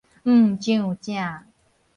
[0.23, 1.45] 毋上正